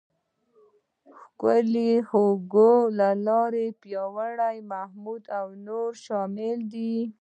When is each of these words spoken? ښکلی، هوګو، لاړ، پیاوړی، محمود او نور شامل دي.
ښکلی، 1.19 1.91
هوګو، 2.09 2.71
لاړ، 2.99 3.53
پیاوړی، 3.81 4.57
محمود 4.71 5.23
او 5.39 5.47
نور 5.67 5.89
شامل 6.05 6.57
دي. 6.73 6.95